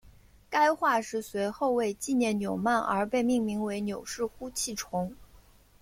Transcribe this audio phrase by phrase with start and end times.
[0.49, 5.15] 该化石随后为纪念纽曼而被命名为纽氏呼气虫。